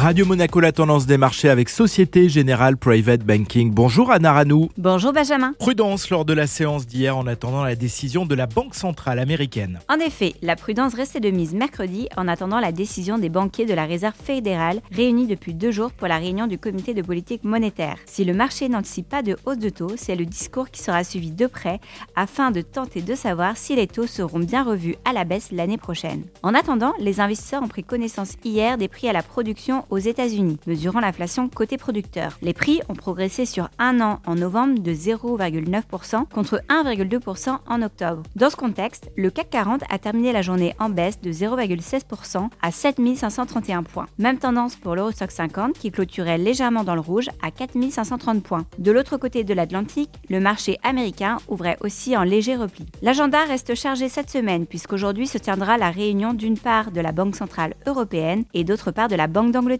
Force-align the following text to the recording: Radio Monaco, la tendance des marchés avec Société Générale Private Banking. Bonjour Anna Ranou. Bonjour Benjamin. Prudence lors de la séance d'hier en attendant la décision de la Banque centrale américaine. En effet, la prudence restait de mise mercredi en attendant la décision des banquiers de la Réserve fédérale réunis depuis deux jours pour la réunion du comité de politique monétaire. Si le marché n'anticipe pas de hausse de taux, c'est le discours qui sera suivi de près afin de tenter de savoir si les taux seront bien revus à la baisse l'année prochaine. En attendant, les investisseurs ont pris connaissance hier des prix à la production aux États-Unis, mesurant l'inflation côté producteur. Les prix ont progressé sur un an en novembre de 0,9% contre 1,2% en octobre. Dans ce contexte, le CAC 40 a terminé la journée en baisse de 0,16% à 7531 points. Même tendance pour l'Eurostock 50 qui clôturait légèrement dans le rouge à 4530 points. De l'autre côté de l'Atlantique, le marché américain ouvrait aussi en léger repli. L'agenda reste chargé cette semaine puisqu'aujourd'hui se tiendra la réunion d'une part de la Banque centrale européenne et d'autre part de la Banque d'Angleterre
Radio 0.00 0.24
Monaco, 0.24 0.60
la 0.60 0.72
tendance 0.72 1.04
des 1.04 1.18
marchés 1.18 1.50
avec 1.50 1.68
Société 1.68 2.30
Générale 2.30 2.78
Private 2.78 3.20
Banking. 3.20 3.70
Bonjour 3.70 4.10
Anna 4.10 4.32
Ranou. 4.32 4.70
Bonjour 4.78 5.12
Benjamin. 5.12 5.52
Prudence 5.58 6.08
lors 6.08 6.24
de 6.24 6.32
la 6.32 6.46
séance 6.46 6.86
d'hier 6.86 7.14
en 7.14 7.26
attendant 7.26 7.62
la 7.62 7.76
décision 7.76 8.24
de 8.24 8.34
la 8.34 8.46
Banque 8.46 8.74
centrale 8.74 9.18
américaine. 9.18 9.78
En 9.90 9.96
effet, 9.96 10.36
la 10.40 10.56
prudence 10.56 10.94
restait 10.94 11.20
de 11.20 11.28
mise 11.28 11.52
mercredi 11.52 12.08
en 12.16 12.28
attendant 12.28 12.60
la 12.60 12.72
décision 12.72 13.18
des 13.18 13.28
banquiers 13.28 13.66
de 13.66 13.74
la 13.74 13.84
Réserve 13.84 14.14
fédérale 14.14 14.80
réunis 14.90 15.26
depuis 15.26 15.52
deux 15.52 15.70
jours 15.70 15.92
pour 15.92 16.08
la 16.08 16.16
réunion 16.16 16.46
du 16.46 16.56
comité 16.56 16.94
de 16.94 17.02
politique 17.02 17.44
monétaire. 17.44 17.98
Si 18.06 18.24
le 18.24 18.32
marché 18.32 18.70
n'anticipe 18.70 19.10
pas 19.10 19.20
de 19.20 19.36
hausse 19.44 19.58
de 19.58 19.68
taux, 19.68 19.96
c'est 19.96 20.16
le 20.16 20.24
discours 20.24 20.70
qui 20.70 20.82
sera 20.82 21.04
suivi 21.04 21.30
de 21.30 21.46
près 21.46 21.78
afin 22.16 22.52
de 22.52 22.62
tenter 22.62 23.02
de 23.02 23.14
savoir 23.14 23.58
si 23.58 23.76
les 23.76 23.86
taux 23.86 24.06
seront 24.06 24.40
bien 24.40 24.64
revus 24.64 24.96
à 25.04 25.12
la 25.12 25.24
baisse 25.24 25.52
l'année 25.52 25.76
prochaine. 25.76 26.22
En 26.42 26.54
attendant, 26.54 26.94
les 27.00 27.20
investisseurs 27.20 27.62
ont 27.62 27.68
pris 27.68 27.84
connaissance 27.84 28.36
hier 28.42 28.78
des 28.78 28.88
prix 28.88 29.06
à 29.06 29.12
la 29.12 29.22
production 29.22 29.84
aux 29.90 29.98
États-Unis, 29.98 30.58
mesurant 30.66 31.00
l'inflation 31.00 31.48
côté 31.48 31.76
producteur. 31.76 32.38
Les 32.42 32.54
prix 32.54 32.80
ont 32.88 32.94
progressé 32.94 33.44
sur 33.44 33.68
un 33.78 34.00
an 34.00 34.20
en 34.26 34.36
novembre 34.36 34.78
de 34.80 34.92
0,9% 34.92 36.28
contre 36.28 36.62
1,2% 36.68 37.58
en 37.66 37.82
octobre. 37.82 38.22
Dans 38.36 38.50
ce 38.50 38.56
contexte, 38.56 39.10
le 39.16 39.30
CAC 39.30 39.50
40 39.50 39.82
a 39.90 39.98
terminé 39.98 40.32
la 40.32 40.42
journée 40.42 40.74
en 40.78 40.88
baisse 40.88 41.20
de 41.20 41.32
0,16% 41.32 42.48
à 42.62 42.70
7531 42.70 43.82
points. 43.82 44.06
Même 44.18 44.38
tendance 44.38 44.76
pour 44.76 44.94
l'Eurostock 44.94 45.30
50 45.30 45.74
qui 45.74 45.90
clôturait 45.90 46.38
légèrement 46.38 46.84
dans 46.84 46.94
le 46.94 47.00
rouge 47.00 47.28
à 47.42 47.50
4530 47.50 48.42
points. 48.42 48.64
De 48.78 48.92
l'autre 48.92 49.16
côté 49.16 49.44
de 49.44 49.54
l'Atlantique, 49.54 50.10
le 50.28 50.40
marché 50.40 50.78
américain 50.82 51.38
ouvrait 51.48 51.78
aussi 51.80 52.16
en 52.16 52.22
léger 52.22 52.56
repli. 52.56 52.86
L'agenda 53.02 53.44
reste 53.44 53.74
chargé 53.74 54.08
cette 54.08 54.30
semaine 54.30 54.66
puisqu'aujourd'hui 54.66 55.26
se 55.26 55.38
tiendra 55.38 55.78
la 55.78 55.90
réunion 55.90 56.32
d'une 56.32 56.58
part 56.58 56.92
de 56.92 57.00
la 57.00 57.12
Banque 57.12 57.36
centrale 57.36 57.74
européenne 57.86 58.44
et 58.54 58.64
d'autre 58.64 58.90
part 58.90 59.08
de 59.08 59.16
la 59.16 59.26
Banque 59.26 59.52
d'Angleterre 59.52 59.79